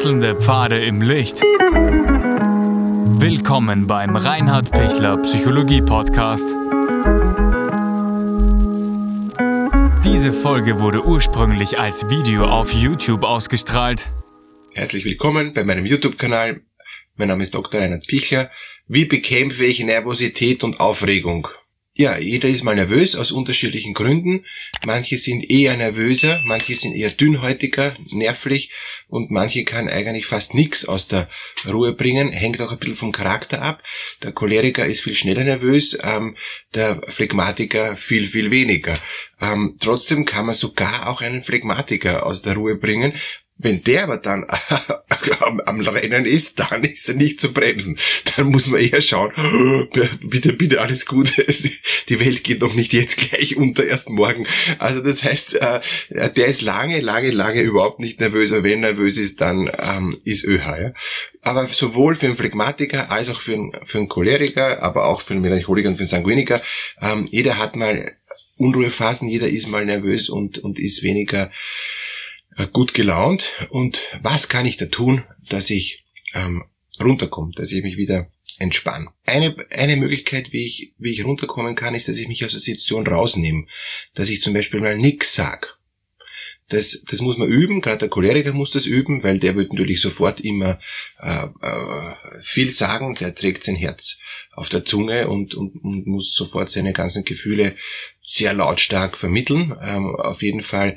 Wechselnde 0.00 0.34
Pfade 0.34 0.78
im 0.78 1.02
Licht. 1.02 1.42
Willkommen 3.20 3.86
beim 3.86 4.16
Reinhard 4.16 4.70
Pichler 4.70 5.18
Psychologie 5.18 5.82
Podcast. 5.82 6.46
Diese 10.02 10.32
Folge 10.32 10.80
wurde 10.80 11.04
ursprünglich 11.04 11.78
als 11.78 12.08
Video 12.08 12.46
auf 12.46 12.72
YouTube 12.72 13.24
ausgestrahlt. 13.24 14.08
Herzlich 14.72 15.04
willkommen 15.04 15.52
bei 15.52 15.64
meinem 15.64 15.84
YouTube-Kanal. 15.84 16.62
Mein 17.16 17.28
Name 17.28 17.42
ist 17.42 17.54
Dr. 17.54 17.82
Reinhard 17.82 18.06
Pichler. 18.06 18.50
Wie 18.88 19.04
bekämpfe 19.04 19.66
ich 19.66 19.80
Nervosität 19.80 20.64
und 20.64 20.80
Aufregung? 20.80 21.46
Ja, 22.00 22.16
jeder 22.16 22.48
ist 22.48 22.64
mal 22.64 22.74
nervös 22.74 23.14
aus 23.14 23.30
unterschiedlichen 23.30 23.92
Gründen. 23.92 24.46
Manche 24.86 25.18
sind 25.18 25.50
eher 25.50 25.76
nervöser, 25.76 26.40
manche 26.46 26.72
sind 26.72 26.94
eher 26.94 27.10
dünnhäutiger, 27.10 27.94
nervlich 28.10 28.70
und 29.08 29.30
manche 29.30 29.64
kann 29.64 29.86
eigentlich 29.86 30.24
fast 30.24 30.54
nichts 30.54 30.86
aus 30.86 31.08
der 31.08 31.28
Ruhe 31.68 31.92
bringen. 31.92 32.32
Hängt 32.32 32.62
auch 32.62 32.72
ein 32.72 32.78
bisschen 32.78 32.96
vom 32.96 33.12
Charakter 33.12 33.60
ab. 33.60 33.82
Der 34.22 34.32
Choleriker 34.32 34.86
ist 34.86 35.02
viel 35.02 35.14
schneller 35.14 35.44
nervös, 35.44 35.98
ähm, 36.02 36.38
der 36.74 37.02
Phlegmatiker 37.08 37.96
viel, 37.96 38.26
viel 38.26 38.50
weniger. 38.50 38.98
Ähm, 39.38 39.76
trotzdem 39.78 40.24
kann 40.24 40.46
man 40.46 40.54
sogar 40.54 41.06
auch 41.06 41.20
einen 41.20 41.42
Phlegmatiker 41.42 42.24
aus 42.24 42.40
der 42.40 42.54
Ruhe 42.54 42.76
bringen, 42.76 43.12
wenn 43.62 43.82
der 43.82 44.04
aber 44.04 44.16
dann 44.16 44.46
am, 45.40 45.60
am, 45.60 45.80
Rennen 45.80 46.24
ist, 46.24 46.58
dann 46.58 46.82
ist 46.82 47.08
er 47.08 47.14
nicht 47.14 47.40
zu 47.40 47.52
bremsen. 47.52 47.98
Dann 48.36 48.46
muss 48.46 48.68
man 48.68 48.80
eher 48.80 49.00
schauen, 49.02 49.32
bitte, 50.22 50.52
bitte 50.54 50.80
alles 50.80 51.04
gut. 51.06 51.32
Die 52.08 52.20
Welt 52.20 52.42
geht 52.42 52.62
doch 52.62 52.74
nicht 52.74 52.92
jetzt 52.92 53.18
gleich 53.18 53.56
unter, 53.56 53.84
erst 53.84 54.08
morgen. 54.08 54.46
Also 54.78 55.02
das 55.02 55.22
heißt, 55.22 55.54
äh, 55.56 55.80
der 56.10 56.46
ist 56.46 56.62
lange, 56.62 57.00
lange, 57.00 57.30
lange 57.30 57.60
überhaupt 57.60 58.00
nicht 58.00 58.18
nervös. 58.20 58.50
Wenn 58.50 58.82
er 58.82 58.92
nervös 58.92 59.18
ist, 59.18 59.40
dann 59.40 59.70
ähm, 59.78 60.18
ist 60.24 60.44
ÖH. 60.44 60.66
Ja? 60.66 60.92
Aber 61.42 61.68
sowohl 61.68 62.14
für 62.14 62.26
einen 62.26 62.36
Phlegmatiker 62.36 63.10
als 63.10 63.28
auch 63.28 63.40
für 63.40 63.54
einen, 63.54 63.72
für 63.84 63.98
einen 63.98 64.08
Choleriker, 64.08 64.82
aber 64.82 65.06
auch 65.06 65.20
für 65.20 65.34
einen 65.34 65.42
Melancholiker 65.42 65.88
und 65.88 65.96
für 65.96 66.02
einen 66.02 66.08
Sanguiniker, 66.08 66.62
ähm, 67.00 67.28
jeder 67.30 67.58
hat 67.58 67.76
mal 67.76 68.12
Unruhephasen, 68.56 69.28
jeder 69.28 69.48
ist 69.48 69.68
mal 69.68 69.84
nervös 69.84 70.28
und, 70.28 70.58
und 70.58 70.78
ist 70.78 71.02
weniger 71.02 71.46
äh, 71.46 71.50
gut 72.66 72.94
gelaunt 72.94 73.66
und 73.70 74.02
was 74.22 74.48
kann 74.48 74.66
ich 74.66 74.76
da 74.76 74.86
tun, 74.86 75.24
dass 75.48 75.70
ich 75.70 76.04
ähm, 76.34 76.64
runterkomme, 77.00 77.52
dass 77.54 77.72
ich 77.72 77.82
mich 77.82 77.96
wieder 77.96 78.30
entspanne. 78.58 79.08
Eine, 79.24 79.56
eine 79.70 79.96
Möglichkeit, 79.96 80.52
wie 80.52 80.66
ich, 80.66 80.92
wie 80.98 81.12
ich 81.12 81.24
runterkommen 81.24 81.74
kann, 81.74 81.94
ist, 81.94 82.08
dass 82.08 82.18
ich 82.18 82.28
mich 82.28 82.44
aus 82.44 82.52
der 82.52 82.60
Situation 82.60 83.06
rausnehme. 83.06 83.66
Dass 84.14 84.28
ich 84.28 84.42
zum 84.42 84.52
Beispiel 84.52 84.80
mal 84.80 84.98
nix 84.98 85.34
sag. 85.34 85.78
Das, 86.68 87.02
das 87.10 87.20
muss 87.20 87.36
man 87.36 87.48
üben, 87.48 87.80
gerade 87.80 87.98
der 87.98 88.08
Choleriker 88.08 88.52
muss 88.52 88.70
das 88.70 88.86
üben, 88.86 89.24
weil 89.24 89.40
der 89.40 89.56
wird 89.56 89.72
natürlich 89.72 90.00
sofort 90.00 90.38
immer 90.38 90.78
äh, 91.20 91.46
äh, 91.46 92.14
viel 92.42 92.70
sagen, 92.70 93.16
der 93.16 93.34
trägt 93.34 93.64
sein 93.64 93.74
Herz 93.74 94.20
auf 94.52 94.68
der 94.68 94.84
Zunge 94.84 95.26
und, 95.26 95.54
und, 95.54 95.82
und 95.82 96.06
muss 96.06 96.32
sofort 96.32 96.70
seine 96.70 96.92
ganzen 96.92 97.24
Gefühle 97.24 97.76
sehr 98.22 98.54
lautstark 98.54 99.16
vermitteln. 99.16 99.76
Ähm, 99.82 100.14
auf 100.14 100.42
jeden 100.42 100.62
Fall 100.62 100.96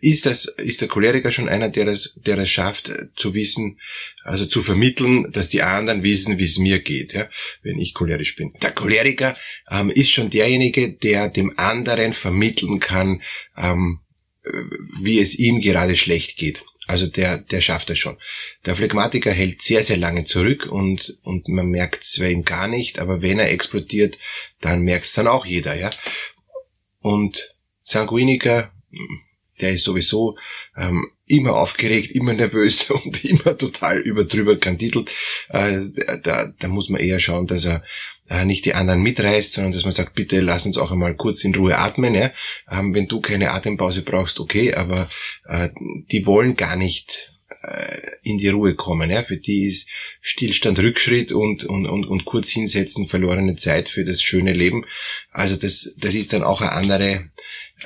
ist 0.00 0.26
das, 0.26 0.46
ist 0.46 0.80
der 0.80 0.88
Choleriker 0.88 1.30
schon 1.30 1.48
einer, 1.48 1.68
der 1.68 1.84
das, 1.84 2.14
der 2.16 2.36
das 2.36 2.48
schafft, 2.48 2.88
äh, 2.88 3.08
zu 3.14 3.34
wissen, 3.34 3.78
also 4.24 4.46
zu 4.46 4.62
vermitteln, 4.62 5.30
dass 5.32 5.48
die 5.48 5.62
anderen 5.62 6.02
wissen, 6.02 6.38
wie 6.38 6.44
es 6.44 6.58
mir 6.58 6.80
geht, 6.80 7.12
ja, 7.12 7.28
wenn 7.62 7.78
ich 7.78 7.94
cholerisch 7.94 8.36
bin. 8.36 8.52
Der 8.62 8.72
Choleriker 8.72 9.36
ähm, 9.70 9.90
ist 9.90 10.10
schon 10.10 10.30
derjenige, 10.30 10.92
der 10.92 11.28
dem 11.28 11.58
anderen 11.58 12.12
vermitteln 12.12 12.80
kann, 12.80 13.22
ähm, 13.56 14.00
äh, 14.44 14.50
wie 15.02 15.18
es 15.18 15.38
ihm 15.38 15.60
gerade 15.60 15.96
schlecht 15.96 16.36
geht. 16.36 16.64
Also 16.86 17.06
der, 17.06 17.38
der 17.38 17.60
schafft 17.60 17.88
das 17.88 17.98
schon. 17.98 18.16
Der 18.66 18.74
Phlegmatiker 18.74 19.30
hält 19.30 19.62
sehr, 19.62 19.84
sehr 19.84 19.96
lange 19.96 20.24
zurück 20.24 20.66
und, 20.66 21.18
und 21.22 21.46
man 21.46 21.66
merkt 21.66 22.02
es 22.02 22.18
bei 22.18 22.30
ihm 22.30 22.42
gar 22.42 22.66
nicht, 22.66 22.98
aber 22.98 23.22
wenn 23.22 23.38
er 23.38 23.50
explodiert, 23.50 24.18
dann 24.60 24.82
merkt 24.82 25.04
es 25.04 25.12
dann 25.12 25.28
auch 25.28 25.46
jeder, 25.46 25.76
ja. 25.76 25.90
Und 26.98 27.54
Sanguiniker, 27.82 28.72
der 29.60 29.72
ist 29.72 29.84
sowieso 29.84 30.36
ähm, 30.76 31.10
immer 31.26 31.54
aufgeregt, 31.54 32.10
immer 32.12 32.32
nervös 32.32 32.90
und 32.90 33.24
immer 33.24 33.56
total 33.56 33.98
überdrüber 33.98 34.58
kandidelt. 34.58 35.10
Äh, 35.48 35.80
da, 36.22 36.52
da 36.58 36.68
muss 36.68 36.88
man 36.88 37.00
eher 37.00 37.18
schauen, 37.18 37.46
dass 37.46 37.64
er 37.64 37.82
äh, 38.30 38.44
nicht 38.44 38.64
die 38.64 38.74
anderen 38.74 39.02
mitreißt, 39.02 39.54
sondern 39.54 39.72
dass 39.72 39.84
man 39.84 39.92
sagt, 39.92 40.14
bitte 40.14 40.40
lass 40.40 40.64
uns 40.64 40.78
auch 40.78 40.92
einmal 40.92 41.16
kurz 41.16 41.44
in 41.44 41.54
Ruhe 41.54 41.76
atmen. 41.76 42.14
Ja? 42.14 42.32
Ähm, 42.70 42.94
wenn 42.94 43.08
du 43.08 43.20
keine 43.20 43.50
Atempause 43.50 44.02
brauchst, 44.02 44.40
okay, 44.40 44.74
aber 44.74 45.08
äh, 45.44 45.68
die 46.10 46.24
wollen 46.26 46.54
gar 46.54 46.76
nicht 46.76 47.32
äh, 47.62 47.98
in 48.22 48.38
die 48.38 48.48
Ruhe 48.48 48.74
kommen. 48.74 49.10
Ja? 49.10 49.24
Für 49.24 49.36
die 49.36 49.64
ist 49.66 49.88
Stillstand 50.20 50.78
Rückschritt 50.78 51.32
und, 51.32 51.64
und, 51.64 51.86
und, 51.86 52.06
und 52.06 52.24
kurz 52.24 52.48
hinsetzen 52.48 53.08
verlorene 53.08 53.56
Zeit 53.56 53.88
für 53.88 54.04
das 54.04 54.22
schöne 54.22 54.52
Leben. 54.52 54.86
Also 55.32 55.56
das, 55.56 55.92
das 55.98 56.14
ist 56.14 56.32
dann 56.32 56.44
auch 56.44 56.60
eine 56.60 56.72
andere 56.72 57.30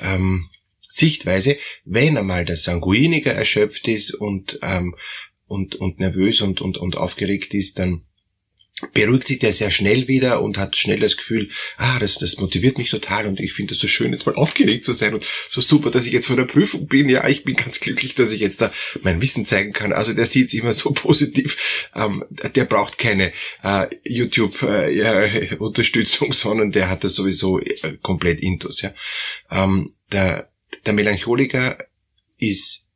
ähm, 0.01 0.49
Sichtweise, 0.95 1.57
wenn 1.83 2.17
einmal 2.17 2.45
der 2.45 2.55
Sanguiniker 2.55 3.33
erschöpft 3.33 3.87
ist 3.87 4.13
und, 4.13 4.59
ähm, 4.61 4.95
und, 5.45 5.75
und 5.75 5.99
nervös 5.99 6.41
und, 6.41 6.61
und, 6.61 6.77
und 6.77 6.95
aufgeregt 6.95 7.53
ist, 7.53 7.79
dann 7.79 8.05
beruhigt 8.93 9.27
sich 9.27 9.39
der 9.39 9.53
sehr 9.53 9.71
schnell 9.71 10.09
wieder 10.09 10.41
und 10.41 10.57
hat 10.57 10.75
schnell 10.75 10.99
das 10.99 11.15
Gefühl, 11.15 11.49
ah, 11.77 11.97
das, 11.99 12.15
das 12.15 12.39
motiviert 12.39 12.77
mich 12.77 12.89
total 12.89 13.25
und 13.25 13.39
ich 13.39 13.53
finde 13.53 13.73
es 13.73 13.79
so 13.79 13.87
schön, 13.87 14.11
jetzt 14.11 14.25
mal 14.25 14.35
aufgeregt 14.35 14.83
zu 14.83 14.91
sein 14.91 15.13
und 15.13 15.25
so 15.49 15.61
super, 15.61 15.91
dass 15.91 16.05
ich 16.05 16.11
jetzt 16.11 16.27
vor 16.27 16.35
der 16.35 16.43
Prüfung 16.43 16.87
bin. 16.87 17.07
Ja, 17.07 17.25
ich 17.27 17.45
bin 17.45 17.55
ganz 17.55 17.79
glücklich, 17.79 18.15
dass 18.15 18.31
ich 18.31 18.41
jetzt 18.41 18.59
da 18.59 18.73
mein 19.01 19.21
Wissen 19.21 19.45
zeigen 19.45 19.71
kann. 19.71 19.93
Also 19.93 20.13
der 20.13 20.25
sieht 20.25 20.47
es 20.47 20.53
immer 20.53 20.73
so 20.73 20.91
positiv. 20.91 21.89
Ähm, 21.95 22.25
der 22.29 22.65
braucht 22.65 22.97
keine 22.97 23.31
äh, 23.63 23.87
YouTube-Unterstützung, 24.03 26.29
äh, 26.29 26.33
sondern 26.33 26.71
der 26.71 26.89
hat 26.89 27.05
das 27.05 27.15
sowieso 27.15 27.59
äh, 27.59 27.97
komplett 28.01 28.41
intus. 28.41 28.81
Ja. 28.81 28.93
Ähm, 29.49 29.93
der 30.11 30.49
der 30.85 30.93
Melancholiker 30.93 31.77
ist 32.37 32.87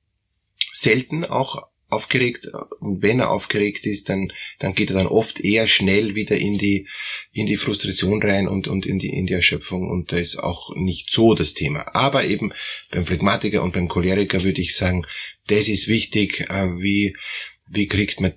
selten 0.72 1.26
auch 1.26 1.70
aufgeregt 1.90 2.48
und 2.80 3.02
wenn 3.02 3.20
er 3.20 3.32
aufgeregt 3.32 3.86
ist, 3.86 4.10
dann, 4.10 4.32
dann 4.60 4.74
geht 4.74 4.92
er 4.92 4.98
dann 4.98 5.08
oft 5.08 5.40
eher 5.40 5.66
schnell 5.66 6.14
wieder 6.14 6.38
in 6.38 6.58
die, 6.58 6.88
in 7.32 7.48
die 7.48 7.58
Frustration 7.58 8.22
rein 8.22 8.48
und, 8.48 8.68
und 8.68 8.86
in 8.86 9.00
die, 9.00 9.10
in 9.10 9.26
die 9.26 9.34
Erschöpfung 9.34 9.90
und 9.90 10.12
da 10.12 10.18
ist 10.18 10.38
auch 10.38 10.76
nicht 10.76 11.10
so 11.10 11.34
das 11.34 11.56
Thema. 11.56 11.96
Aber 11.96 12.26
eben 12.26 12.54
beim 12.92 13.06
Phlegmatiker 13.06 13.64
und 13.64 13.74
beim 13.74 13.88
Choleriker 13.88 14.44
würde 14.44 14.62
ich 14.62 14.76
sagen, 14.76 15.06
das 15.48 15.68
ist 15.68 15.88
wichtig, 15.88 16.42
äh, 16.42 16.80
wie, 16.80 17.16
wie 17.68 17.88
kriegt 17.88 18.20
man 18.20 18.34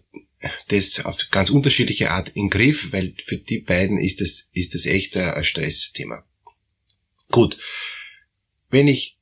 das 0.68 1.04
auf 1.04 1.28
ganz 1.30 1.50
unterschiedliche 1.50 2.10
Art 2.10 2.30
in 2.30 2.44
den 2.44 2.50
Griff, 2.50 2.92
weil 2.92 3.14
für 3.22 3.36
die 3.36 3.58
beiden 3.58 3.98
ist 3.98 4.20
das, 4.20 4.50
ist 4.52 4.74
das 4.74 4.86
echt 4.86 5.16
ein 5.16 5.44
Stressthema. 5.44 6.24
Gut. 7.30 7.56
Wenn 8.70 8.88
ich 8.88 9.18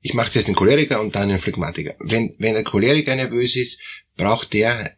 ich 0.00 0.14
mache 0.14 0.30
zuerst 0.30 0.48
den 0.48 0.54
Choleriker 0.54 1.00
und 1.00 1.14
dann 1.14 1.28
den 1.28 1.38
Phlegmatiker. 1.38 1.94
Wenn, 1.98 2.34
wenn 2.38 2.54
der 2.54 2.64
Choleriker 2.64 3.14
nervös 3.14 3.56
ist, 3.56 3.80
braucht 4.16 4.52
der 4.52 4.96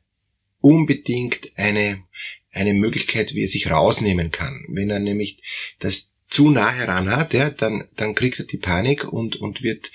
unbedingt 0.60 1.50
eine, 1.56 2.04
eine 2.52 2.74
Möglichkeit, 2.74 3.34
wie 3.34 3.42
er 3.42 3.48
sich 3.48 3.70
rausnehmen 3.70 4.30
kann. 4.30 4.64
Wenn 4.68 4.90
er 4.90 5.00
nämlich 5.00 5.42
das 5.80 6.12
zu 6.30 6.50
nah 6.50 6.72
heran 6.72 7.10
hat, 7.10 7.34
ja, 7.34 7.50
dann, 7.50 7.88
dann 7.96 8.14
kriegt 8.14 8.38
er 8.38 8.46
die 8.46 8.58
Panik 8.58 9.04
und, 9.04 9.36
und 9.36 9.62
wird 9.62 9.90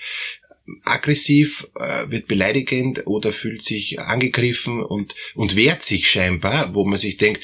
aggressiv, 0.84 1.66
äh, 1.76 2.10
wird 2.10 2.28
beleidigend 2.28 3.06
oder 3.06 3.32
fühlt 3.32 3.62
sich 3.62 3.98
angegriffen 3.98 4.82
und, 4.82 5.14
und 5.34 5.56
wehrt 5.56 5.82
sich 5.82 6.08
scheinbar, 6.08 6.74
wo 6.74 6.84
man 6.84 6.98
sich 6.98 7.16
denkt, 7.16 7.42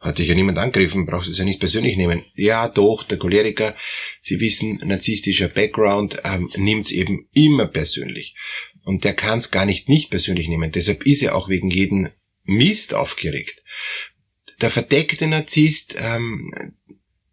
hat 0.00 0.18
dich 0.18 0.28
ja 0.28 0.34
niemand 0.34 0.58
angegriffen, 0.58 1.04
brauchst 1.04 1.28
du 1.28 1.32
es 1.32 1.38
ja 1.38 1.44
nicht 1.44 1.60
persönlich 1.60 1.96
nehmen. 1.96 2.24
Ja, 2.34 2.68
doch, 2.68 3.04
der 3.04 3.18
Choleriker, 3.18 3.76
Sie 4.22 4.40
wissen, 4.40 4.80
narzisstischer 4.82 5.48
Background 5.48 6.22
ähm, 6.24 6.48
nimmt 6.56 6.86
es 6.86 6.92
eben 6.92 7.28
immer 7.32 7.66
persönlich. 7.66 8.34
Und 8.82 9.04
der 9.04 9.12
kann 9.12 9.38
es 9.38 9.50
gar 9.50 9.66
nicht 9.66 9.90
nicht 9.90 10.08
persönlich 10.10 10.48
nehmen. 10.48 10.72
Deshalb 10.72 11.04
ist 11.06 11.22
er 11.22 11.36
auch 11.36 11.50
wegen 11.50 11.70
jeden 11.70 12.10
Mist 12.44 12.94
aufgeregt. 12.94 13.62
Der 14.62 14.70
verdeckte 14.70 15.26
Narzisst 15.26 15.96
ähm, 15.98 16.74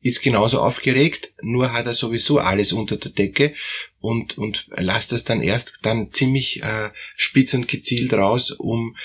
ist 0.01 0.21
genauso 0.21 0.61
aufgeregt, 0.61 1.33
nur 1.41 1.73
hat 1.73 1.85
er 1.85 1.93
sowieso 1.93 2.39
alles 2.39 2.73
unter 2.73 2.97
der 2.97 3.11
Decke 3.11 3.55
und, 3.99 4.37
und 4.37 4.67
lasst 4.75 5.11
das 5.11 5.23
dann 5.23 5.41
erst 5.41 5.79
dann 5.83 6.11
ziemlich 6.11 6.61
äh, 6.63 6.91
spitz 7.15 7.53
und 7.53 7.67
gezielt 7.67 8.13
raus, 8.13 8.51
um, 8.51 8.95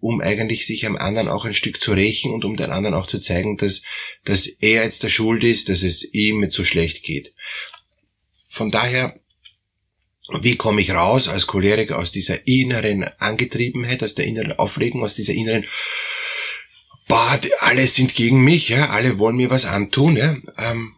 um 0.00 0.20
eigentlich 0.20 0.66
sich 0.66 0.86
am 0.86 0.96
anderen 0.96 1.28
auch 1.28 1.44
ein 1.44 1.54
Stück 1.54 1.80
zu 1.80 1.92
rächen 1.92 2.32
und 2.32 2.44
um 2.44 2.56
den 2.56 2.70
anderen 2.70 2.94
auch 2.94 3.06
zu 3.06 3.18
zeigen, 3.18 3.56
dass, 3.56 3.82
dass 4.24 4.46
er 4.46 4.84
jetzt 4.84 5.02
der 5.02 5.10
Schuld 5.10 5.44
ist, 5.44 5.68
dass 5.68 5.82
es 5.82 6.02
ihm 6.12 6.42
jetzt 6.42 6.56
so 6.56 6.64
schlecht 6.64 7.02
geht. 7.02 7.34
Von 8.48 8.70
daher, 8.70 9.20
wie 10.40 10.56
komme 10.56 10.80
ich 10.80 10.92
raus 10.92 11.28
als 11.28 11.46
Choleriker 11.46 11.98
aus 11.98 12.10
dieser 12.10 12.46
inneren 12.46 13.04
Angetriebenheit, 13.18 14.02
aus 14.02 14.14
der 14.14 14.26
inneren 14.26 14.52
Aufregung, 14.52 15.02
aus 15.02 15.14
dieser 15.14 15.34
inneren, 15.34 15.66
boah, 17.06 17.38
alle 17.58 17.86
sind 17.86 18.14
gegen 18.14 18.42
mich, 18.42 18.70
ja, 18.70 18.90
alle 18.90 19.18
wollen 19.18 19.36
mir 19.36 19.50
was 19.50 19.66
antun, 19.66 20.16
ja. 20.16 20.36
Ähm, 20.56 20.94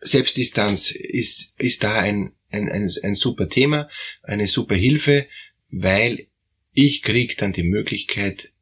Selbstdistanz 0.00 0.92
ist, 0.92 1.52
ist 1.58 1.84
da 1.84 1.98
ein, 1.98 2.32
ein, 2.50 2.70
ein, 2.70 2.90
ein 3.02 3.14
super 3.14 3.48
Thema, 3.48 3.88
eine 4.22 4.46
super 4.46 4.74
Hilfe, 4.74 5.26
weil 5.70 6.26
ich 6.72 7.02
krieg 7.02 7.36
dann 7.38 7.52
die 7.52 7.62
Möglichkeit 7.62 8.52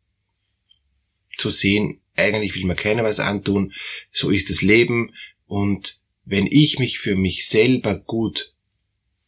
zu 1.36 1.50
sehen, 1.50 2.00
eigentlich 2.16 2.54
will 2.54 2.64
mir 2.64 2.74
keiner 2.74 3.04
was 3.04 3.20
antun, 3.20 3.72
so 4.10 4.30
ist 4.30 4.50
das 4.50 4.62
Leben 4.62 5.14
und 5.46 5.98
wenn 6.24 6.46
ich 6.46 6.78
mich 6.78 6.98
für 6.98 7.16
mich 7.16 7.46
selber 7.46 7.94
gut 7.94 8.52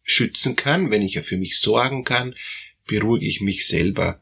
schützen 0.03 0.56
kann, 0.56 0.91
wenn 0.91 1.03
ich 1.03 1.15
ja 1.15 1.23
für 1.23 1.38
mich 1.38 1.59
sorgen 1.59 2.05
kann, 2.05 2.35
beruhige 2.87 3.27
ich 3.27 3.41
mich 3.41 3.67
selber 3.67 4.21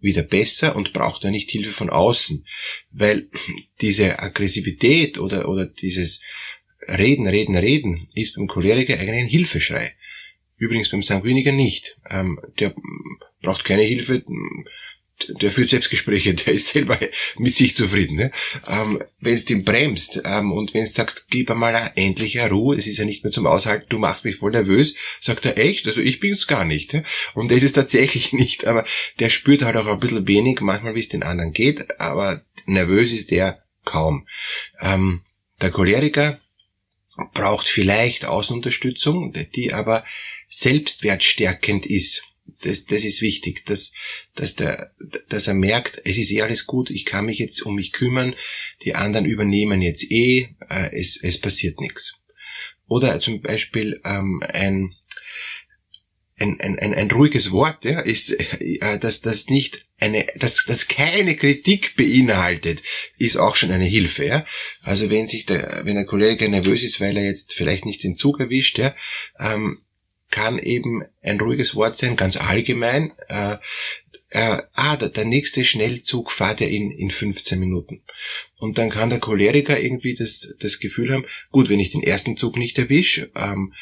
wieder 0.00 0.22
besser 0.22 0.76
und 0.76 0.92
brauche 0.92 1.20
da 1.20 1.30
nicht 1.30 1.50
Hilfe 1.50 1.70
von 1.70 1.90
außen. 1.90 2.46
Weil 2.90 3.28
diese 3.80 4.18
Aggressivität 4.18 5.18
oder, 5.18 5.48
oder 5.48 5.66
dieses 5.66 6.22
Reden, 6.88 7.26
Reden, 7.26 7.56
Reden 7.56 8.08
ist 8.14 8.36
beim 8.36 8.48
Choleriker 8.48 8.98
eigentlich 8.98 9.24
ein 9.24 9.28
Hilfeschrei. 9.28 9.94
Übrigens 10.56 10.90
beim 10.90 11.02
Sanguiniker 11.02 11.52
nicht. 11.52 11.98
Ähm, 12.08 12.40
der 12.58 12.74
braucht 13.44 13.64
keine 13.64 13.82
Hilfe, 13.82 14.24
der 15.28 15.50
führt 15.50 15.68
Selbstgespräche, 15.68 16.34
der 16.34 16.54
ist 16.54 16.68
selber 16.68 16.98
mit 17.38 17.54
sich 17.54 17.76
zufrieden. 17.76 18.16
Ne? 18.16 18.32
Ähm, 18.66 19.02
wenn 19.20 19.34
es 19.34 19.44
den 19.44 19.64
bremst 19.64 20.22
ähm, 20.24 20.52
und 20.52 20.74
wenn 20.74 20.82
es 20.82 20.94
sagt, 20.94 21.26
gib 21.30 21.50
einmal 21.50 21.92
endlich 21.94 22.40
Ruhe, 22.40 22.76
es 22.76 22.86
ist 22.86 22.98
ja 22.98 23.04
nicht 23.04 23.24
mehr 23.24 23.32
zum 23.32 23.46
Aushalten, 23.46 23.86
du 23.88 23.98
machst 23.98 24.24
mich 24.24 24.36
voll 24.36 24.50
nervös, 24.50 24.96
sagt 25.20 25.46
er 25.46 25.58
echt, 25.58 25.86
also 25.86 26.00
ich 26.00 26.20
bin's 26.20 26.46
gar 26.46 26.64
nicht. 26.64 26.92
Ne? 26.92 27.04
Und 27.34 27.50
das 27.50 27.62
ist 27.62 27.74
tatsächlich 27.74 28.32
nicht, 28.32 28.66
aber 28.66 28.84
der 29.20 29.28
spürt 29.28 29.62
halt 29.62 29.76
auch 29.76 29.86
ein 29.86 30.00
bisschen 30.00 30.26
wenig, 30.26 30.60
manchmal 30.60 30.94
wie 30.94 31.00
es 31.00 31.08
den 31.08 31.22
anderen 31.22 31.52
geht, 31.52 32.00
aber 32.00 32.44
nervös 32.66 33.12
ist 33.12 33.30
der 33.30 33.62
kaum. 33.84 34.26
Ähm, 34.80 35.22
der 35.60 35.70
Choleriker 35.70 36.40
braucht 37.32 37.68
vielleicht 37.68 38.24
Außenunterstützung, 38.24 39.32
die 39.54 39.72
aber 39.72 40.04
selbstwertstärkend 40.48 41.86
ist 41.86 42.33
das, 42.64 42.84
das 42.84 43.04
ist 43.04 43.22
wichtig, 43.22 43.64
dass, 43.66 43.92
dass, 44.34 44.54
der, 44.54 44.92
dass 45.28 45.46
er 45.46 45.54
merkt, 45.54 46.00
es 46.04 46.18
ist 46.18 46.30
eh 46.30 46.42
alles 46.42 46.66
gut, 46.66 46.90
ich 46.90 47.04
kann 47.04 47.26
mich 47.26 47.38
jetzt 47.38 47.62
um 47.62 47.74
mich 47.74 47.92
kümmern, 47.92 48.34
die 48.84 48.94
anderen 48.94 49.26
übernehmen 49.26 49.82
jetzt 49.82 50.10
eh, 50.10 50.54
äh, 50.68 50.90
es, 50.98 51.18
es 51.22 51.38
passiert 51.38 51.80
nichts. 51.80 52.20
Oder 52.86 53.20
zum 53.20 53.40
Beispiel 53.40 54.00
ähm, 54.04 54.42
ein, 54.46 54.94
ein, 56.38 56.58
ein, 56.60 56.78
ein, 56.78 56.94
ein 56.94 57.10
ruhiges 57.10 57.52
Wort, 57.52 57.84
ja, 57.84 58.00
ist, 58.00 58.30
äh, 58.32 58.98
dass 58.98 59.20
das 59.20 59.46
nicht 59.46 59.86
eine, 59.98 60.26
dass 60.36 60.64
das 60.66 60.88
keine 60.88 61.36
Kritik 61.36 61.96
beinhaltet, 61.96 62.82
ist 63.16 63.36
auch 63.36 63.56
schon 63.56 63.70
eine 63.70 63.86
Hilfe, 63.86 64.26
ja. 64.26 64.46
Also 64.82 65.10
wenn 65.10 65.26
sich 65.26 65.46
der, 65.46 65.82
wenn 65.84 65.94
der 65.94 66.06
Kollege 66.06 66.48
nervös 66.48 66.82
ist, 66.82 67.00
weil 67.00 67.16
er 67.16 67.24
jetzt 67.24 67.54
vielleicht 67.54 67.86
nicht 67.86 68.02
den 68.02 68.16
Zug 68.16 68.40
erwischt, 68.40 68.78
ja, 68.78 68.94
ähm, 69.38 69.78
kann 70.34 70.58
eben 70.58 71.04
ein 71.22 71.38
ruhiges 71.38 71.76
Wort 71.76 71.96
sein, 71.96 72.16
ganz 72.16 72.36
allgemein. 72.36 73.12
Äh, 73.28 73.58
äh, 74.30 74.62
ah, 74.72 74.96
der, 74.96 75.10
der 75.10 75.24
nächste 75.24 75.64
Schnellzug 75.64 76.32
fahrt 76.32 76.60
ja 76.60 76.66
in, 76.66 76.90
in 76.90 77.12
15 77.12 77.60
Minuten. 77.60 78.02
Und 78.56 78.76
dann 78.76 78.90
kann 78.90 79.10
der 79.10 79.20
Choleriker 79.20 79.78
irgendwie 79.78 80.14
das, 80.14 80.52
das 80.58 80.80
Gefühl 80.80 81.12
haben, 81.12 81.24
gut, 81.52 81.68
wenn 81.68 81.78
ich 81.78 81.92
den 81.92 82.02
ersten 82.02 82.36
Zug 82.36 82.56
nicht 82.56 82.76
erwische, 82.78 83.30
ähm, 83.36 83.74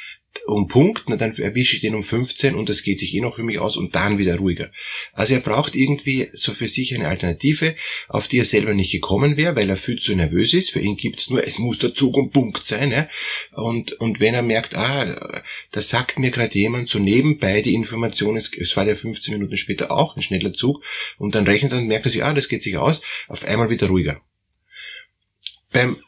um 0.47 0.67
Punkt, 0.67 1.05
na, 1.07 1.17
dann 1.17 1.37
erwische 1.37 1.77
ich 1.77 1.83
den 1.83 1.95
um 1.95 2.03
15 2.03 2.55
und 2.55 2.69
das 2.69 2.83
geht 2.83 2.99
sich 2.99 3.15
eh 3.15 3.21
noch 3.21 3.37
für 3.37 3.43
mich 3.43 3.59
aus 3.59 3.77
und 3.77 3.95
dann 3.95 4.19
wieder 4.19 4.37
ruhiger. 4.37 4.71
Also 5.13 5.35
er 5.35 5.41
braucht 5.41 5.75
irgendwie 5.75 6.31
so 6.33 6.53
für 6.53 6.69
sich 6.69 6.95
eine 6.95 7.09
Alternative, 7.09 7.77
auf 8.09 8.29
die 8.29 8.39
er 8.39 8.45
selber 8.45 8.75
nicht 8.75 8.93
gekommen 8.93 9.37
wäre, 9.37 9.57
weil 9.57 9.69
er 9.69 9.77
viel 9.77 9.99
zu 9.99 10.15
nervös 10.15 10.55
ist. 10.55 10.71
Für 10.71 10.81
ihn 10.81 10.97
gibt's 10.97 11.31
nur, 11.31 11.47
es 11.47 11.59
muss 11.59 11.79
der 11.79 11.95
Zug 11.95 12.17
um 12.17 12.31
Punkt 12.31 12.67
sein. 12.67 12.91
Ja? 12.91 13.09
Und, 13.53 13.93
und 13.93 14.21
wenn 14.21 14.35
er 14.35 14.43
merkt, 14.43 14.75
ah, 14.75 15.43
da 15.71 15.81
sagt 15.81 16.19
mir 16.19 16.31
gerade 16.31 16.59
jemand 16.59 16.89
so 16.89 16.99
nebenbei 16.99 17.63
die 17.63 17.75
Information, 17.75 18.37
es, 18.37 18.77
war 18.77 18.87
ja 18.87 18.95
15 18.95 19.35
Minuten 19.35 19.57
später 19.57 19.91
auch 19.91 20.17
ein 20.17 20.23
schneller 20.23 20.53
Zug 20.53 20.83
und 21.19 21.35
dann 21.35 21.47
rechnet 21.47 21.73
er 21.73 21.79
und 21.79 21.87
merkt 21.87 22.07
er 22.07 22.11
sich, 22.11 22.25
ah, 22.25 22.35
das 22.35 22.49
geht 22.49 22.63
sich 22.63 22.77
aus, 22.77 23.03
auf 23.29 23.45
einmal 23.45 23.71
wieder 23.71 23.89
ruhiger. 23.89 24.21
Beim 25.73 25.99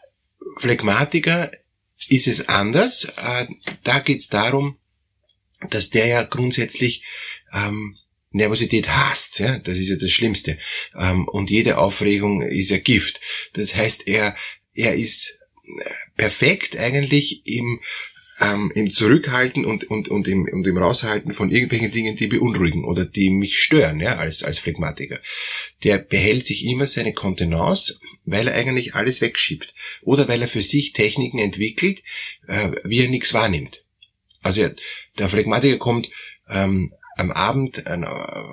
Phlegmatiker 0.59 1.51
ist 2.11 2.27
es 2.27 2.49
anders. 2.49 3.05
Äh, 3.17 3.47
da 3.83 3.99
geht 4.01 4.21
es 4.21 4.29
darum, 4.29 4.79
dass 5.71 5.91
der 5.91 6.07
ja 6.07 6.23
grundsätzlich 6.23 7.03
ähm, 7.53 7.97
Nervosität 8.31 8.89
hasst. 8.89 9.39
Ja? 9.39 9.59
Das 9.59 9.79
ist 9.79 9.89
ja 9.89 9.97
das 9.97 10.11
Schlimmste. 10.11 10.59
Ähm, 10.99 11.29
und 11.29 11.51
jede 11.51 11.79
Aufregung 11.79 12.43
ist 12.43 12.71
ja 12.71 12.79
Gift. 12.79 13.21
Das 13.55 13.75
heißt, 13.75 14.07
er, 14.07 14.37
er 14.75 14.95
ist 14.95 15.39
perfekt 16.17 16.77
eigentlich 16.77 17.47
im 17.47 17.81
ähm, 18.45 18.73
im 18.75 18.91
Zurückhalten 18.91 19.65
und, 19.65 19.85
und, 19.85 20.09
und, 20.09 20.29
im, 20.29 20.49
und 20.51 20.67
im 20.67 20.77
Raushalten 20.77 21.33
von 21.33 21.51
irgendwelchen 21.51 21.91
Dingen, 21.91 22.17
die 22.17 22.27
beunruhigen 22.27 22.85
oder 22.85 23.05
die 23.05 23.31
mich 23.31 23.59
stören, 23.59 24.01
ja, 24.01 24.17
als, 24.17 24.43
als 24.43 24.59
Phlegmatiker. 24.59 25.21
Der 25.83 25.99
behält 25.99 26.47
sich 26.47 26.65
immer 26.65 26.87
seine 26.87 27.13
Kontenance, 27.13 27.99
weil 28.25 28.49
er 28.49 28.55
eigentlich 28.55 28.95
alles 28.95 29.21
wegschiebt. 29.21 29.75
Oder 30.03 30.29
weil 30.29 30.43
er 30.43 30.49
für 30.49 30.63
sich 30.63 30.93
Techniken 30.93 31.39
entwickelt, 31.39 32.03
äh, 32.47 32.73
wie 32.85 33.01
er 33.01 33.09
nichts 33.09 33.35
wahrnimmt. 33.35 33.85
Also 34.43 34.63
er, 34.63 34.75
der 35.19 35.29
Phlegmatiker 35.29 35.79
kommt 35.79 36.09
ähm, 36.49 36.93
am 37.17 37.31
Abend 37.31 37.87
äh, 37.87 37.99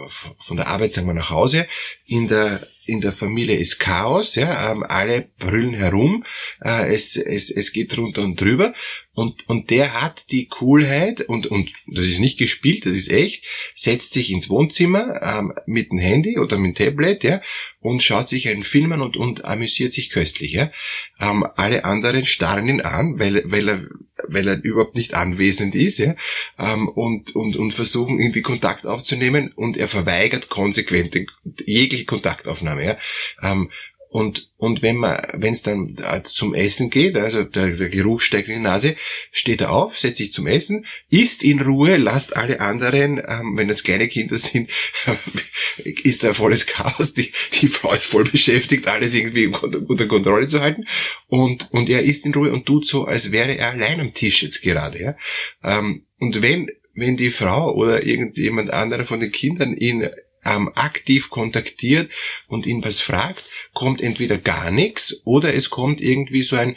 von 0.10 0.58
der 0.58 0.68
Arbeit, 0.68 0.94
sagen 0.94 1.08
wir, 1.08 1.14
nach 1.14 1.30
Hause. 1.30 1.68
In 2.06 2.28
der, 2.28 2.68
in 2.86 3.02
der 3.02 3.12
Familie 3.12 3.58
ist 3.58 3.80
Chaos, 3.80 4.36
ja, 4.36 4.72
ähm, 4.72 4.84
alle 4.84 5.30
brüllen 5.38 5.74
herum, 5.74 6.26
äh, 6.64 6.94
es, 6.94 7.16
es, 7.16 7.50
es 7.52 7.74
geht 7.74 7.96
drunter 7.96 8.24
und 8.24 8.40
drüber. 8.40 8.74
Und, 9.14 9.48
und 9.50 9.70
der 9.70 10.02
hat 10.02 10.32
die 10.32 10.48
Coolheit, 10.48 11.22
und, 11.22 11.46
und 11.48 11.70
das 11.88 12.06
ist 12.06 12.20
nicht 12.20 12.40
gespielt, 12.40 12.86
das 12.86 12.94
ist 12.94 13.12
echt, 13.12 13.44
setzt 13.76 14.14
sich 14.14 14.32
ins 14.32 14.50
Wohnzimmer 14.50 15.22
ähm, 15.22 15.54
mit 15.66 15.92
dem 15.92 16.00
Handy 16.00 16.40
oder 16.40 16.58
mit 16.58 16.80
dem 16.80 16.86
Tablet, 16.86 17.24
ja, 17.24 17.42
und 17.82 18.02
schaut 18.02 18.30
sich 18.30 18.48
einen 18.48 18.64
Film 18.64 18.94
an 18.94 19.02
und, 19.02 19.18
und 19.18 19.44
amüsiert 19.44 19.92
sich 19.92 20.10
köstlich, 20.10 20.54
ja. 20.54 20.72
Ähm, 21.20 21.46
alle 21.56 21.84
anderen 21.84 22.24
starren 22.24 22.68
ihn 22.68 22.82
an, 22.82 23.20
weil, 23.20 23.44
weil 23.46 23.70
er 23.70 23.88
weil 24.28 24.48
er 24.48 24.64
überhaupt 24.64 24.96
nicht 24.96 25.14
anwesend 25.14 25.76
ist, 25.76 25.98
ja, 25.98 26.16
ähm, 26.58 26.88
und, 26.88 27.36
und, 27.36 27.56
und 27.56 27.74
versuchen 27.74 28.20
irgendwie 28.20 28.42
Kontakt 28.42 28.86
aufzunehmen 28.86 29.52
und 29.56 29.78
er 29.78 29.88
verweigert 29.88 30.50
konsequent 30.50 31.18
jegliche 31.66 32.06
Kontaktaufnahme, 32.06 32.71
ja. 32.80 32.98
Ähm, 33.42 33.70
und, 34.12 34.52
und 34.58 34.82
wenn 34.82 34.98
man, 34.98 35.26
wenn 35.36 35.54
es 35.54 35.62
dann 35.62 35.96
äh, 36.04 36.22
zum 36.24 36.54
Essen 36.54 36.90
geht, 36.90 37.16
also 37.16 37.46
der, 37.46 37.78
der 37.78 37.88
Geruch 37.88 38.20
steigt 38.20 38.50
in 38.50 38.56
die 38.56 38.60
Nase, 38.60 38.98
steht 39.32 39.62
er 39.62 39.72
auf, 39.72 39.98
setzt 39.98 40.18
sich 40.18 40.34
zum 40.34 40.48
Essen, 40.48 40.86
isst 41.10 41.44
in 41.44 41.62
Ruhe, 41.62 41.96
lasst 41.96 42.36
alle 42.36 42.60
anderen, 42.60 43.22
ähm, 43.26 43.56
wenn 43.56 43.70
das 43.70 43.84
kleine 43.84 44.10
Kinder 44.10 44.38
sind, 44.38 44.70
ist 46.04 46.26
da 46.26 46.34
volles 46.34 46.66
Chaos, 46.66 47.14
die, 47.14 47.32
die 47.62 47.70
Frau 47.70 47.94
ist 47.94 48.06
voll 48.06 48.26
beschäftigt, 48.26 48.86
alles 48.90 49.14
irgendwie 49.14 49.48
unter 49.48 50.08
Kontrolle 50.08 50.48
zu 50.48 50.60
halten 50.60 50.88
und, 51.28 51.72
und 51.72 51.90
er 51.90 52.04
isst 52.04 52.26
in 52.26 52.34
Ruhe 52.34 52.52
und 52.52 52.66
tut 52.66 52.86
so, 52.86 53.06
als 53.06 53.32
wäre 53.32 53.56
er 53.56 53.72
allein 53.72 54.02
am 54.02 54.14
Tisch 54.14 54.44
jetzt 54.44 54.62
gerade. 54.62 55.02
Ja? 55.02 55.16
Ähm, 55.64 56.04
und 56.20 56.42
wenn, 56.42 56.70
wenn 56.94 57.16
die 57.16 57.30
Frau 57.30 57.74
oder 57.74 58.06
irgendjemand 58.06 58.72
anderer 58.72 59.06
von 59.06 59.22
den 59.22 59.32
Kindern 59.32 59.74
ihn 59.74 60.10
ähm, 60.46 60.72
aktiv 60.76 61.30
kontaktiert 61.30 62.12
und 62.48 62.66
ihn 62.66 62.84
was 62.84 63.00
fragt, 63.00 63.44
kommt 63.74 64.02
entweder 64.02 64.38
gar 64.38 64.72
nichts 64.72 65.22
oder 65.24 65.54
es 65.54 65.70
kommt 65.70 66.02
irgendwie 66.02 66.44
so 66.44 66.56
ein 66.56 66.76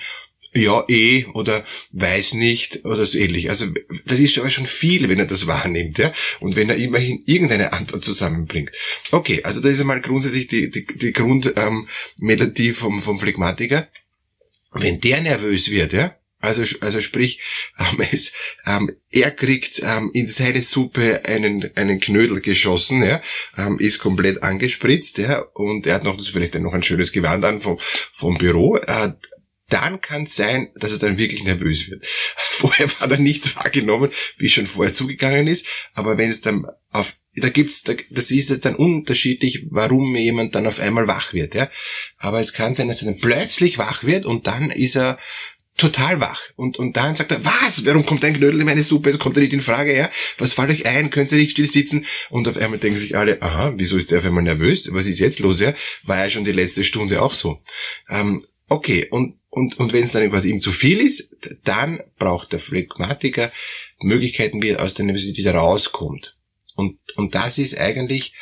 ja, 0.57 0.85
eh, 0.89 1.27
oder 1.35 1.65
weiß 1.91 2.35
nicht, 2.35 2.85
oder 2.85 3.05
so 3.05 3.19
ähnlich. 3.19 3.51
Also, 3.51 3.67
das 4.07 4.21
ist 4.21 4.39
aber 4.39 4.51
schon 4.51 4.67
viel, 4.67 5.09
wenn 5.09 5.19
er 5.19 5.27
das 5.27 5.47
wahrnimmt, 5.49 5.99
ja. 5.99 6.13
Und 6.41 6.55
wenn 6.55 6.71
er 6.71 6.77
immerhin 6.77 7.23
irgendeine 7.27 7.73
Antwort 7.73 8.05
zusammenbringt. 8.05 8.71
Okay, 9.11 9.43
also 9.43 9.61
das 9.61 9.73
ist 9.73 9.81
einmal 9.81 10.01
grundsätzlich 10.01 10.47
die, 10.47 10.71
die, 10.71 10.87
die 10.87 11.13
Grundmelodie 11.13 12.69
ähm, 12.69 12.75
vom, 12.75 13.03
vom 13.03 13.19
Phlegmatiker. 13.19 13.89
Wenn 14.73 15.01
der 15.01 15.21
nervös 15.23 15.71
wird, 15.71 15.93
ja, 15.93 16.17
also, 16.45 16.63
also 16.81 17.01
sprich, 17.01 17.41
ähm, 17.79 18.07
es, 18.13 18.33
ähm, 18.67 18.97
er 19.11 19.31
kriegt 19.31 19.81
ähm, 19.83 20.11
in 20.13 20.27
seine 20.27 20.63
Suppe 20.63 21.25
einen, 21.25 21.71
einen 21.77 22.01
Knödel 22.01 22.41
geschossen, 22.41 23.03
ja, 23.03 23.23
ähm, 23.57 23.79
ist 23.79 23.99
komplett 23.99 24.43
angespritzt, 24.43 25.19
ja, 25.19 25.41
und 25.55 25.87
er 25.87 25.95
hat 25.95 26.05
noch 26.05 26.21
vielleicht 26.23 26.55
noch 26.55 26.75
ein 26.75 26.83
schönes 26.83 27.13
Gewand 27.13 27.45
an 27.45 27.61
vom, 27.61 27.79
vom 28.13 28.37
Büro. 28.39 28.77
Äh, 28.77 29.13
dann 29.69 30.01
kann 30.01 30.25
es 30.25 30.37
sein, 30.37 30.71
dass 30.77 30.93
er 30.93 30.99
dann 30.99 31.19
wirklich 31.19 31.43
nervös 31.43 31.91
wird. 31.91 32.05
Vorher 32.37 32.89
war 33.01 33.11
er 33.11 33.19
nichts 33.19 33.57
wahrgenommen, 33.57 34.11
wie 34.37 34.49
schon 34.49 34.67
vorher 34.67 34.95
zugegangen 34.95 35.47
ist, 35.47 35.67
aber 35.95 36.19
wenn 36.19 36.31
es 36.31 36.41
dann 36.41 36.67
auf 36.91 37.15
da 37.37 37.49
gibt's, 37.49 37.83
das 37.83 38.31
ist 38.31 38.65
dann 38.65 38.77
unterschiedlich, 38.77 39.67
warum 39.71 40.15
jemand 40.15 40.55
dann 40.55 40.67
auf 40.67 40.79
einmal 40.79 41.09
wach 41.09 41.33
wird, 41.33 41.55
ja. 41.55 41.69
Aber 42.19 42.39
es 42.39 42.53
kann 42.53 42.75
sein, 42.75 42.89
dass 42.89 43.03
er 43.03 43.11
dann 43.11 43.21
plötzlich 43.21 43.77
wach 43.77 44.05
wird 44.05 44.25
und 44.25 44.47
dann 44.47 44.71
ist 44.71 44.95
er 44.95 45.19
total 45.77 46.21
wach. 46.21 46.41
Und, 46.57 46.79
und 46.79 46.97
dann 46.97 47.17
sagt 47.17 47.33
er, 47.33 47.45
was? 47.45 47.85
Warum 47.85 48.07
kommt 48.07 48.25
ein 48.25 48.35
Knödel 48.35 48.61
in 48.61 48.67
meine 48.67 48.83
Suppe? 48.83 49.11
Das 49.11 49.19
kommt 49.19 49.37
er 49.37 49.43
nicht 49.43 49.53
in 49.53 49.61
Frage, 49.61 49.97
ja? 49.97 50.09
Was 50.39 50.55
fällt 50.55 50.71
euch 50.71 50.87
ein? 50.87 51.11
Könnt 51.11 51.33
ihr 51.33 51.39
nicht 51.39 51.53
still 51.53 51.67
sitzen? 51.67 52.07
Und 52.31 52.47
auf 52.47 52.57
einmal 52.57 52.79
denken 52.79 52.99
sich 52.99 53.17
alle, 53.17 53.43
aha, 53.43 53.75
wieso 53.77 53.97
ist 53.97 54.11
der 54.11 54.21
auf 54.21 54.25
einmal 54.25 54.45
nervös? 54.45 54.89
Was 54.93 55.07
ist 55.07 55.19
jetzt 55.19 55.41
los, 55.41 55.61
ja? 55.61 55.75
War 56.05 56.19
ja 56.25 56.31
schon 56.31 56.45
die 56.45 56.53
letzte 56.53 56.85
Stunde 56.85 57.21
auch 57.21 57.35
so. 57.35 57.61
Ähm, 58.09 58.45
okay, 58.69 59.09
und, 59.11 59.37
und, 59.51 59.77
und 59.79 59.93
wenn 59.93 60.05
es 60.05 60.13
dann 60.13 60.31
was 60.33 60.45
ihm 60.45 60.61
zu 60.61 60.71
viel 60.71 61.01
ist, 61.01 61.35
dann 61.65 62.01
braucht 62.19 62.53
der 62.53 62.61
Phlegmatiker 62.61 63.53
Möglichkeiten, 64.01 64.63
wie 64.63 64.71
er 64.71 64.83
aus 64.83 64.95
der 64.95 65.07
Nervosität 65.07 65.39
wieder 65.39 65.55
rauskommt. 65.55 66.37
Und, 66.77 66.99
und 67.17 67.35
das 67.35 67.59
ist 67.59 67.79
eigentlich, 67.79 68.35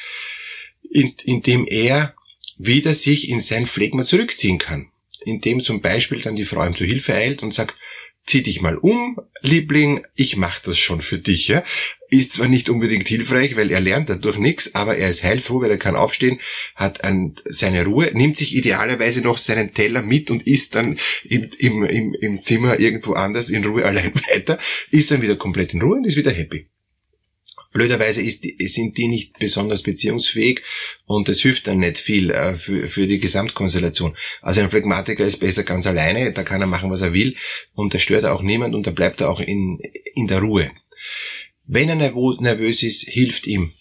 in, 0.91 1.15
indem 1.25 1.67
er 1.67 2.15
wieder 2.59 2.95
sich 2.95 3.29
in 3.29 3.41
sein 3.41 3.67
Phlegma 3.67 4.05
zurückziehen 4.05 4.59
kann. 4.59 4.92
Indem 5.25 5.63
zum 5.63 5.81
Beispiel 5.81 6.21
dann 6.21 6.37
die 6.37 6.45
Frau 6.45 6.65
ihm 6.65 6.77
zu 6.77 6.85
Hilfe 6.85 7.15
eilt 7.15 7.43
und 7.43 7.55
sagt, 7.55 7.77
zieh 8.25 8.43
dich 8.43 8.61
mal 8.61 8.77
um, 8.77 9.19
Liebling, 9.41 10.07
ich 10.15 10.37
mach 10.37 10.61
das 10.61 10.79
schon 10.79 11.03
für 11.03 11.19
dich. 11.19 11.49
Ja? 11.49 11.65
Ist 12.09 12.33
zwar 12.33 12.49
nicht 12.49 12.71
unbedingt 12.71 13.09
hilfreich, 13.09 13.57
weil 13.57 13.71
er 13.71 13.81
lernt 13.81 14.09
dadurch 14.09 14.39
nichts, 14.39 14.75
aber 14.75 14.97
er 14.97 15.09
ist 15.11 15.25
heilfroh, 15.25 15.61
weil 15.61 15.71
er 15.71 15.79
kann 15.79 15.97
aufstehen, 15.97 16.41
hat 16.77 17.05
an 17.05 17.35
seine 17.47 17.85
Ruhe, 17.85 18.11
nimmt 18.13 18.37
sich 18.37 18.55
idealerweise 18.55 19.23
noch 19.23 19.39
seinen 19.39 19.75
Teller 19.75 20.03
mit 20.03 20.31
und 20.31 20.47
isst 20.47 20.75
dann 20.75 20.99
im, 21.25 21.51
im, 21.59 21.85
im, 21.85 22.15
im 22.15 22.43
Zimmer 22.43 22.79
irgendwo 22.79 23.15
anders 23.15 23.51
in 23.51 23.65
Ruhe 23.65 23.85
allein 23.87 24.15
weiter, 24.31 24.59
ist 24.91 25.11
dann 25.11 25.23
wieder 25.23 25.37
komplett 25.37 25.75
in 25.75 25.83
Ruhe 25.83 25.97
und 25.97 26.07
ist 26.07 26.17
wieder 26.17 26.33
happy. 26.33 26.69
Blöderweise 27.73 28.23
ist, 28.23 28.45
sind 28.59 28.99
die 28.99 29.09
nicht 29.09 29.39
besonders 29.39 29.83
beziehungsfähig 29.83 30.61
und 31.07 31.29
es 31.29 31.41
hilft 31.41 31.67
dann 31.67 31.79
nicht 31.79 31.99
viel 31.99 32.31
äh, 32.31 32.57
für, 32.57 32.89
für 32.89 33.07
die 33.07 33.19
Gesamtkonstellation. 33.19 34.17
Also 34.43 34.61
ein 34.61 34.71
Phlegmatiker 34.71 35.25
ist 35.25 35.39
besser 35.39 35.65
ganz 35.65 35.87
alleine, 35.87 36.33
da 36.33 36.43
kann 36.43 36.61
er 36.61 36.67
machen, 36.67 36.91
was 36.91 37.01
er 37.01 37.13
will 37.13 37.37
und 37.75 37.95
da 37.95 37.99
stört 37.99 38.25
er 38.25 38.35
auch 38.35 38.43
niemand 38.43 38.75
und 38.75 38.87
da 38.87 38.91
bleibt 38.91 39.21
er 39.21 39.31
auch 39.31 39.41
in, 39.41 39.81
in 40.15 40.27
der 40.27 40.41
Ruhe. 40.41 40.71
Wenn 41.67 41.89
er 41.89 41.97
nervös 41.97 42.83
ist, 42.83 43.09
hilft 43.09 43.47
ihm 43.47 43.73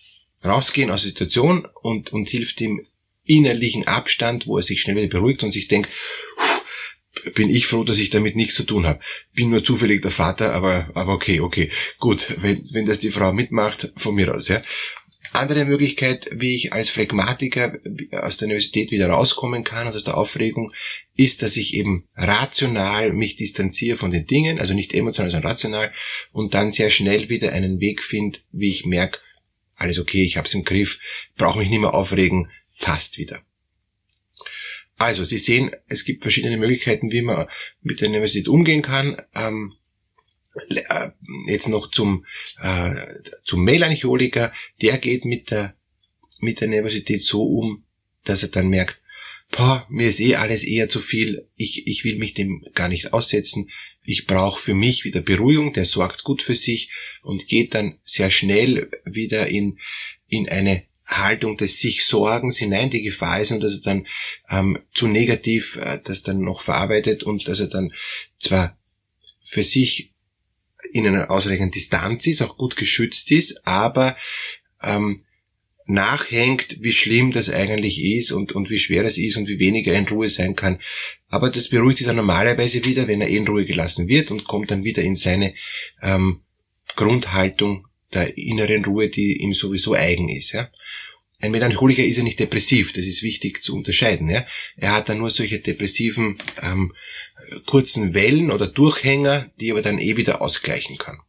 rausgehen 0.44 0.90
aus 0.90 1.02
der 1.02 1.10
Situation 1.10 1.68
und, 1.82 2.14
und 2.14 2.30
hilft 2.30 2.62
ihm 2.62 2.88
innerlichen 3.26 3.88
Abstand, 3.88 4.48
wo 4.48 4.58
er 4.58 4.64
sich 4.64 4.82
schnell 4.82 4.96
wieder 4.96 5.08
beruhigt 5.08 5.44
und 5.44 5.52
sich 5.52 5.68
denkt, 5.68 5.90
bin 7.34 7.50
ich 7.50 7.68
froh, 7.68 7.84
dass 7.84 7.98
ich 7.98 8.10
damit 8.10 8.36
nichts 8.36 8.56
zu 8.56 8.64
tun 8.64 8.86
habe. 8.86 9.00
Bin 9.34 9.50
nur 9.50 9.64
zufällig 9.64 10.02
der 10.02 10.12
Vater, 10.12 10.54
aber, 10.54 10.90
aber 10.94 11.14
okay, 11.14 11.40
okay. 11.40 11.72
Gut, 12.00 12.36
wenn, 12.42 12.64
wenn 12.74 12.86
das 12.86 13.00
die 13.00 13.12
Frau 13.12 13.34
mitmacht, 13.34 13.92
von 13.98 14.16
mir 14.16 14.34
aus, 14.34 14.48
ja. 14.48 14.62
Andere 15.34 15.64
Möglichkeit, 15.64 16.28
wie 16.34 16.56
ich 16.56 16.74
als 16.74 16.90
Phlegmatiker 16.90 17.78
aus 18.12 18.36
der 18.36 18.48
Universität 18.48 18.92
wieder 18.92 19.10
rauskommen 19.10 19.64
kann 19.64 19.88
und 19.88 19.96
aus 19.96 20.04
der 20.04 20.18
Aufregung, 20.18 20.74
ist, 21.16 21.42
dass 21.42 21.56
ich 21.56 21.74
eben 21.74 22.06
rational 22.16 23.14
mich 23.14 23.38
distanziere 23.38 23.96
von 23.96 24.12
den 24.12 24.26
Dingen, 24.26 24.60
also 24.60 24.74
nicht 24.74 24.94
emotional, 24.94 25.32
sondern 25.32 25.50
rational, 25.50 25.94
und 26.34 26.54
dann 26.54 26.72
sehr 26.72 26.90
schnell 26.90 27.30
wieder 27.30 27.54
einen 27.54 27.80
Weg 27.80 28.04
finde, 28.04 28.40
wie 28.52 28.70
ich 28.70 28.86
merke, 28.86 29.20
alles 29.76 30.00
okay, 30.00 30.22
ich 30.24 30.36
hab's 30.36 30.54
im 30.54 30.66
Griff, 30.66 31.00
brauche 31.38 31.60
mich 31.60 31.70
nicht 31.70 31.80
mehr 31.80 31.94
aufregen, 31.94 32.52
passt 32.80 33.18
wieder. 33.18 33.42
Also, 35.02 35.26
Sie 35.26 35.40
sehen, 35.40 35.72
es 35.88 36.06
gibt 36.06 36.22
verschiedene 36.22 36.58
Möglichkeiten, 36.58 37.12
wie 37.12 37.24
man 37.24 37.48
mit 37.82 38.02
der 38.02 38.10
Universität 38.10 38.48
umgehen 38.48 38.84
kann. 38.84 39.20
Ähm, 39.34 39.74
äh, 40.70 41.10
jetzt 41.48 41.70
noch 41.70 41.90
zum, 41.90 42.26
äh, 42.62 42.94
zum 43.44 43.64
Melancholiker. 43.64 44.54
Der 44.80 45.00
geht 45.00 45.26
mit 45.26 45.50
der, 45.50 45.76
mit 46.40 46.62
der 46.62 46.68
Nervosität 46.68 47.24
so 47.24 47.44
um, 47.44 47.84
dass 48.26 48.44
er 48.44 48.50
dann 48.50 48.70
merkt, 48.70 49.00
boah, 49.50 49.88
mir 49.90 50.10
ist 50.10 50.20
eh 50.20 50.36
alles 50.36 50.64
eher 50.64 50.88
zu 50.88 51.00
viel, 51.00 51.48
ich, 51.56 51.88
ich 51.88 52.04
will 52.04 52.18
mich 52.18 52.36
dem 52.36 52.64
gar 52.76 52.88
nicht 52.88 53.12
aussetzen, 53.12 53.72
ich 54.04 54.28
brauche 54.28 54.60
für 54.60 54.76
mich 54.76 55.04
wieder 55.04 55.22
Beruhigung, 55.22 55.74
der 55.74 55.86
sorgt 55.86 56.24
gut 56.24 56.44
für 56.44 56.56
sich 56.56 56.92
und 57.24 57.48
geht 57.48 57.74
dann 57.74 57.98
sehr 58.04 58.30
schnell 58.30 58.92
wieder 59.06 59.48
in, 59.48 59.80
in 60.28 60.48
eine 60.48 60.84
Haltung 61.12 61.58
des 61.58 61.80
sich 61.80 62.06
Sorgens 62.06 62.58
hinein 62.58 62.90
die 62.90 63.04
Gefahr 63.04 63.42
ist 63.42 63.52
und 63.52 63.62
dass 63.62 63.76
er 63.76 63.82
dann 63.82 64.08
ähm, 64.50 64.80
zu 64.94 65.08
negativ 65.08 65.76
äh, 65.76 66.00
das 66.04 66.24
dann 66.24 66.42
noch 66.42 66.62
verarbeitet 66.62 67.24
und 67.24 67.48
dass 67.48 67.60
er 67.60 67.68
dann 67.68 67.94
zwar 68.38 68.78
für 69.42 69.64
sich 69.64 70.12
in 70.92 71.08
einer 71.08 71.30
ausreichenden 71.30 71.72
Distanz 71.72 72.28
ist, 72.28 72.42
auch 72.42 72.58
gut 72.58 72.76
geschützt 72.76 73.32
ist, 73.32 73.66
aber 73.68 74.18
ähm, 74.82 75.24
nachhängt, 75.86 76.82
wie 76.82 76.92
schlimm 76.92 77.32
das 77.32 77.50
eigentlich 77.50 78.02
ist 78.02 78.32
und, 78.32 78.54
und 78.54 78.70
wie 78.70 78.80
schwer 78.80 79.04
das 79.04 79.18
ist 79.18 79.38
und 79.38 79.48
wie 79.48 79.60
weniger 79.60 79.94
in 79.94 80.08
Ruhe 80.08 80.30
sein 80.30 80.56
kann. 80.56 80.80
Aber 81.30 81.50
das 81.50 81.70
beruhigt 81.70 81.98
sich 81.98 82.08
dann 82.08 82.16
normalerweise 82.16 82.84
wieder, 82.86 83.08
wenn 83.08 83.22
er 83.22 83.28
in 83.28 83.48
Ruhe 83.48 83.66
gelassen 83.66 84.08
wird 84.08 84.32
und 84.32 84.46
kommt 84.46 84.72
dann 84.72 84.84
wieder 84.84 85.02
in 85.02 85.16
seine 85.16 85.54
ähm, 86.02 86.42
Grundhaltung 86.96 87.88
der 88.14 88.38
inneren 88.38 88.86
Ruhe, 88.86 89.10
die 89.10 89.38
ihm 89.42 89.54
sowieso 89.54 89.94
eigen 89.94 90.30
ist. 90.30 90.52
Ja? 90.52 90.70
Ein 91.42 91.52
Melancholiker 91.52 92.04
ist 92.04 92.18
ja 92.18 92.24
nicht 92.24 92.40
depressiv, 92.40 92.94
das 92.94 93.06
ist 93.06 93.24
wichtig 93.24 93.62
zu 93.62 93.76
unterscheiden. 93.76 94.30
Ja? 94.30 94.46
Er 94.78 94.94
hat 94.94 95.10
dann 95.10 95.18
nur 95.18 95.30
solche 95.30 95.60
depressiven 95.60 96.42
ähm, 96.62 96.94
kurzen 97.66 98.14
Wellen 98.14 98.52
oder 98.52 98.68
Durchhänger, 98.68 99.52
die 99.60 99.72
aber 99.72 99.82
dann 99.82 100.00
eh 100.00 100.18
wieder 100.18 100.42
ausgleichen 100.42 100.98
kann. 100.98 101.20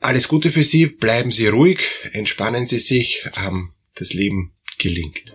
Alles 0.00 0.28
Gute 0.28 0.50
für 0.50 0.62
Sie, 0.62 0.86
bleiben 0.86 1.30
Sie 1.30 1.46
ruhig, 1.46 1.78
entspannen 2.12 2.66
Sie 2.66 2.78
sich, 2.78 3.24
ähm, 3.44 3.72
das 3.94 4.12
Leben 4.12 4.52
gelingt. 4.78 5.34